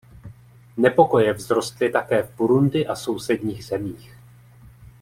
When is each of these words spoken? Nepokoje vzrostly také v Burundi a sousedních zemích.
Nepokoje 0.77 1.33
vzrostly 1.33 1.89
také 1.91 2.23
v 2.23 2.35
Burundi 2.35 2.87
a 2.87 2.95
sousedních 2.95 3.65
zemích. 3.65 4.13